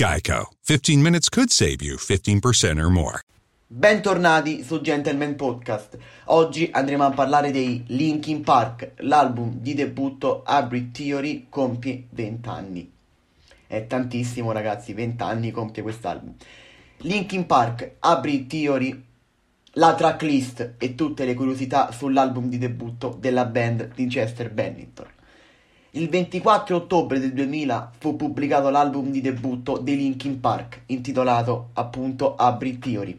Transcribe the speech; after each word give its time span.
Geico. 0.00 0.50
15 0.62 1.02
minutes 1.02 1.28
could 1.28 1.50
save 1.50 1.82
you 1.82 1.96
15% 1.96 2.78
or 2.78 2.88
more. 2.88 3.18
Bentornati 3.66 4.62
su 4.62 4.80
Gentleman 4.80 5.34
Podcast. 5.34 5.98
Oggi 6.26 6.68
andremo 6.70 7.04
a 7.04 7.10
parlare 7.10 7.50
dei 7.50 7.82
Linkin 7.88 8.42
Park. 8.42 8.92
L'album 8.98 9.54
di 9.54 9.74
debutto 9.74 10.44
Hybrid 10.46 10.92
Theory 10.92 11.46
compie 11.48 12.06
20 12.10 12.48
anni. 12.48 12.92
È 13.66 13.88
tantissimo 13.88 14.52
ragazzi, 14.52 14.92
20 14.92 15.20
anni 15.24 15.50
compie 15.50 15.82
quest'album. 15.82 16.32
Linkin 16.98 17.46
Park, 17.46 17.96
Hybrid 18.00 18.46
Theory, 18.46 19.04
la 19.72 19.96
tracklist 19.96 20.74
e 20.78 20.94
tutte 20.94 21.24
le 21.24 21.34
curiosità 21.34 21.90
sull'album 21.90 22.48
di 22.48 22.58
debutto 22.58 23.16
della 23.18 23.46
band 23.46 23.94
di 23.96 24.06
Chester 24.06 24.52
Bennington. 24.52 25.06
Il 25.92 26.10
24 26.10 26.76
ottobre 26.76 27.18
del 27.18 27.32
2000 27.32 27.92
fu 27.96 28.14
pubblicato 28.14 28.68
l'album 28.68 29.10
di 29.10 29.22
debutto 29.22 29.78
dei 29.78 29.96
Linkin 29.96 30.38
Park, 30.38 30.82
intitolato 30.86 31.70
appunto 31.72 32.36
Hybrid 32.38 32.78
Theory. 32.78 33.18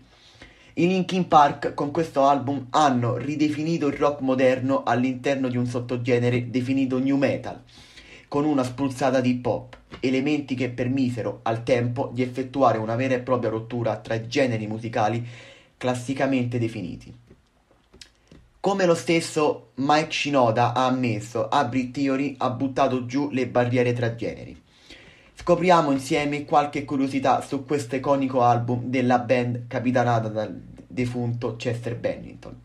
I 0.73 0.87
Linkin 0.87 1.27
Park 1.27 1.73
con 1.73 1.89
questo 1.89 2.27
album 2.27 2.67
hanno 2.69 3.17
ridefinito 3.17 3.87
il 3.87 3.97
rock 3.97 4.21
moderno 4.21 4.83
all'interno 4.83 5.47
di 5.47 5.57
un 5.57 5.65
sottogenere 5.65 6.51
definito 6.51 6.99
new 6.99 7.17
metal, 7.17 7.59
con 8.27 8.45
una 8.45 8.63
spruzzata 8.63 9.19
di 9.19 9.31
hip 9.31 9.47
hop, 9.47 9.75
elementi 9.99 10.53
che 10.53 10.69
permisero 10.69 11.39
al 11.41 11.63
tempo 11.63 12.11
di 12.13 12.21
effettuare 12.21 12.77
una 12.77 12.95
vera 12.95 13.15
e 13.15 13.21
propria 13.21 13.49
rottura 13.49 13.97
tra 13.97 14.13
i 14.13 14.27
generi 14.27 14.67
musicali 14.67 15.25
classicamente 15.75 16.59
definiti. 16.59 17.28
Come 18.69 18.85
lo 18.85 18.93
stesso 18.93 19.71
Mike 19.77 20.11
Shinoda 20.11 20.73
ha 20.75 20.85
ammesso, 20.85 21.49
Hybrid 21.51 21.91
Theory 21.91 22.35
ha 22.37 22.51
buttato 22.51 23.07
giù 23.07 23.31
le 23.31 23.47
barriere 23.47 23.93
tra 23.93 24.13
generi. 24.13 24.61
Scopriamo 25.33 25.89
insieme 25.89 26.45
qualche 26.45 26.85
curiosità 26.85 27.41
su 27.41 27.65
questo 27.65 27.95
iconico 27.95 28.43
album 28.43 28.83
della 28.83 29.17
band 29.17 29.65
capitanata 29.65 30.27
dal 30.27 30.55
defunto 30.87 31.55
Chester 31.55 31.97
Bennington. 31.97 32.61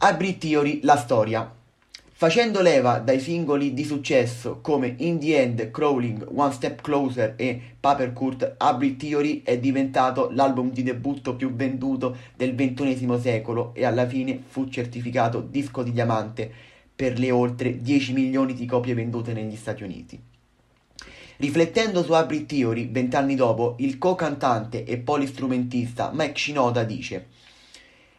Hybrid 0.00 0.38
Theory, 0.38 0.78
la 0.84 0.96
storia. 0.96 1.52
Facendo 2.16 2.62
leva 2.62 3.00
dai 3.00 3.18
singoli 3.18 3.74
di 3.74 3.82
successo 3.82 4.60
come 4.60 4.94
In 4.98 5.18
the 5.18 5.36
End, 5.36 5.70
Crawling, 5.72 6.24
One 6.32 6.52
Step 6.52 6.80
Closer 6.80 7.34
e 7.34 7.60
Papercourt, 7.80 8.54
Hybrid 8.60 8.96
Theory 8.96 9.42
è 9.42 9.58
diventato 9.58 10.30
l'album 10.30 10.70
di 10.70 10.84
debutto 10.84 11.34
più 11.34 11.52
venduto 11.52 12.16
del 12.36 12.54
XXI 12.54 13.18
secolo 13.20 13.74
e 13.74 13.84
alla 13.84 14.06
fine 14.06 14.40
fu 14.46 14.68
certificato 14.68 15.40
disco 15.40 15.82
di 15.82 15.90
diamante 15.90 16.48
per 16.94 17.18
le 17.18 17.32
oltre 17.32 17.82
10 17.82 18.12
milioni 18.12 18.54
di 18.54 18.64
copie 18.64 18.94
vendute 18.94 19.32
negli 19.32 19.56
Stati 19.56 19.82
Uniti. 19.82 20.16
Riflettendo 21.38 22.04
su 22.04 22.12
Hybrid 22.12 22.46
Theory, 22.46 22.92
vent'anni 22.92 23.34
dopo, 23.34 23.74
il 23.78 23.98
co-cantante 23.98 24.84
e 24.84 24.98
polistrumentista 24.98 26.12
Mike 26.14 26.38
Shinoda 26.38 26.84
dice 26.84 27.26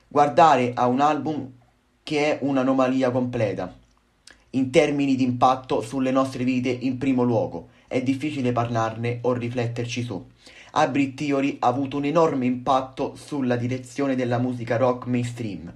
Guardare 0.10 0.74
a 0.76 0.86
un 0.86 1.00
album 1.00 1.50
che 2.04 2.38
è 2.38 2.40
un'anomalia 2.42 3.10
completa, 3.10 3.84
in 4.56 4.72
termini 4.72 5.16
di 5.16 5.24
impatto 5.24 5.82
sulle 5.82 6.12
nostre 6.12 6.44
vite 6.44 6.70
in 6.70 6.98
primo 6.98 7.24
luogo, 7.24 7.70
è 7.88 8.02
difficile 8.02 8.52
parlarne 8.52 9.20
o 9.22 9.34
rifletterci 9.34 10.04
su. 10.04 10.26
Hybrid 10.74 11.14
Theory 11.14 11.58
ha 11.60 11.68
avuto 11.68 11.98
un 11.98 12.06
enorme 12.06 12.46
impatto 12.46 13.16
sulla 13.16 13.56
direzione 13.56 14.16
della 14.16 14.40
musica 14.40 14.78
rock 14.78 15.06
mainstream, 15.08 15.74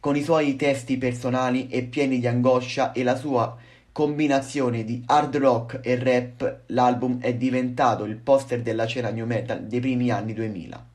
con 0.00 0.16
i 0.16 0.22
suoi 0.22 0.56
testi 0.56 0.96
personali 0.96 1.68
e 1.68 1.82
pieni 1.82 2.18
di 2.18 2.26
angoscia 2.26 2.92
e 2.92 3.02
la 3.02 3.16
sua 3.16 3.56
combinazione 3.92 4.84
di 4.84 5.02
hard 5.04 5.36
rock 5.36 5.80
e 5.82 5.96
rap, 5.96 6.60
l'album 6.66 7.20
è 7.20 7.34
diventato 7.34 8.04
il 8.04 8.16
poster 8.16 8.62
della 8.62 8.86
scena 8.86 9.10
new 9.10 9.26
metal 9.26 9.64
dei 9.64 9.80
primi 9.80 10.10
anni 10.10 10.32
2000. 10.32 10.86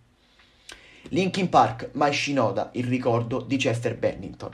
Linkin 1.10 1.50
Park, 1.50 1.90
Mike 1.94 2.14
Shinoda, 2.14 2.70
il 2.74 2.86
ricordo 2.86 3.42
di 3.42 3.58
Chester 3.58 3.96
Bennington. 3.96 4.50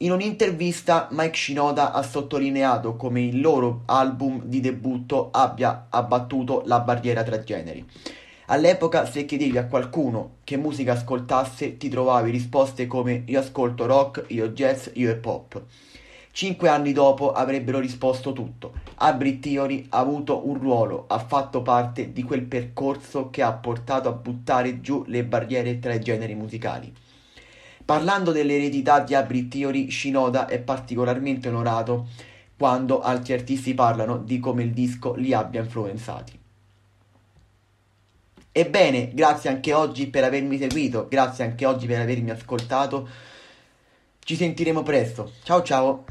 In 0.00 0.12
un'intervista 0.12 1.08
Mike 1.12 1.34
Shinoda 1.34 1.92
ha 1.92 2.02
sottolineato 2.02 2.96
come 2.96 3.22
il 3.22 3.40
loro 3.40 3.80
album 3.86 4.42
di 4.44 4.60
debutto 4.60 5.30
abbia 5.32 5.86
abbattuto 5.88 6.64
la 6.66 6.80
barriera 6.80 7.22
tra 7.22 7.42
generi. 7.42 7.82
All'epoca 8.48 9.06
se 9.06 9.24
chiedevi 9.24 9.56
a 9.56 9.64
qualcuno 9.64 10.34
che 10.44 10.58
musica 10.58 10.92
ascoltasse 10.92 11.78
ti 11.78 11.88
trovavi 11.88 12.30
risposte 12.30 12.86
come 12.86 13.22
io 13.24 13.40
ascolto 13.40 13.86
rock, 13.86 14.26
io 14.28 14.50
jazz, 14.50 14.88
io 14.92 15.10
hip 15.10 15.24
hop. 15.24 15.62
Cinque 16.30 16.68
anni 16.68 16.92
dopo 16.92 17.32
avrebbero 17.32 17.78
risposto 17.78 18.34
tutto. 18.34 18.74
Hybrid 19.00 19.40
Theory 19.40 19.86
ha 19.88 19.98
avuto 19.98 20.46
un 20.46 20.58
ruolo, 20.58 21.06
ha 21.08 21.18
fatto 21.20 21.62
parte 21.62 22.12
di 22.12 22.22
quel 22.22 22.42
percorso 22.42 23.30
che 23.30 23.40
ha 23.40 23.52
portato 23.54 24.10
a 24.10 24.12
buttare 24.12 24.82
giù 24.82 25.04
le 25.06 25.24
barriere 25.24 25.78
tra 25.78 25.94
i 25.94 26.00
generi 26.02 26.34
musicali. 26.34 26.92
Parlando 27.86 28.32
dell'eredità 28.32 28.98
di 28.98 29.14
Hybrid 29.14 29.48
Theory, 29.48 29.90
Shinoda 29.92 30.46
è 30.46 30.58
particolarmente 30.58 31.48
onorato 31.48 32.08
quando 32.56 33.00
altri 33.00 33.32
artisti 33.32 33.74
parlano 33.74 34.18
di 34.18 34.40
come 34.40 34.64
il 34.64 34.72
disco 34.72 35.14
li 35.14 35.32
abbia 35.32 35.60
influenzati. 35.60 36.36
Ebbene, 38.50 39.14
grazie 39.14 39.50
anche 39.50 39.72
oggi 39.72 40.08
per 40.08 40.24
avermi 40.24 40.58
seguito, 40.58 41.06
grazie 41.08 41.44
anche 41.44 41.64
oggi 41.64 41.86
per 41.86 42.00
avermi 42.00 42.30
ascoltato. 42.30 43.08
Ci 44.18 44.34
sentiremo 44.34 44.82
presto. 44.82 45.30
Ciao 45.44 45.62
ciao! 45.62 46.04